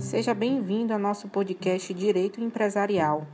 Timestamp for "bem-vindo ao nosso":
0.32-1.28